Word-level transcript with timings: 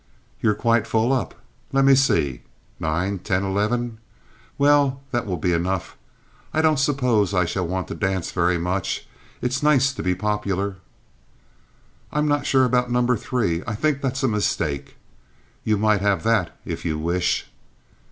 "You're 0.39 0.55
quite 0.55 0.87
full 0.87 1.13
up. 1.13 1.35
Let 1.71 1.85
me 1.85 1.93
see. 1.93 2.41
Nine, 2.79 3.19
ten, 3.19 3.43
eleven. 3.43 3.99
Well, 4.57 5.03
that 5.11 5.27
will 5.27 5.37
be 5.37 5.53
enough. 5.53 5.95
I 6.55 6.63
don't 6.63 6.79
suppose 6.79 7.35
I 7.35 7.45
shall 7.45 7.67
want 7.67 7.87
to 7.89 7.93
dance 7.93 8.31
very 8.31 8.57
much. 8.57 9.07
It's 9.43 9.61
nice 9.61 9.93
to 9.93 10.01
be 10.01 10.15
popular." 10.15 10.77
"I'm 12.11 12.27
not 12.27 12.47
sure 12.47 12.65
about 12.65 12.89
number 12.89 13.15
three. 13.15 13.61
I 13.67 13.75
think 13.75 14.01
that's 14.01 14.23
a 14.23 14.27
mistake. 14.27 14.95
You 15.63 15.77
might 15.77 16.01
have 16.01 16.23
that 16.23 16.57
if 16.65 16.83
you 16.83 16.97
wish." 16.97 17.47